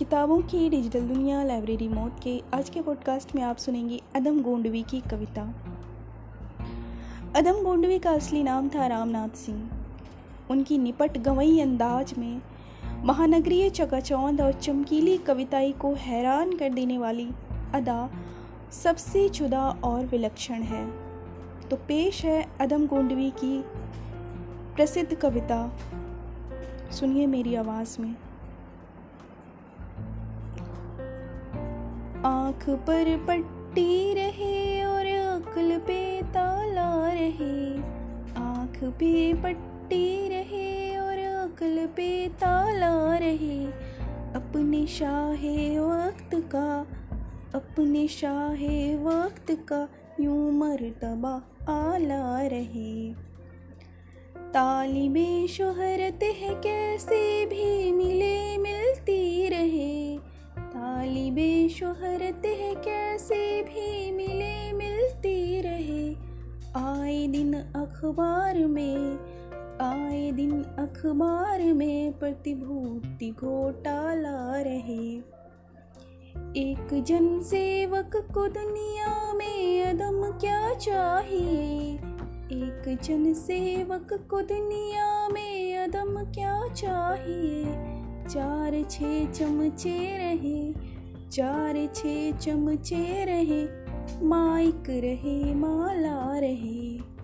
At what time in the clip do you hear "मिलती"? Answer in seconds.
64.72-65.60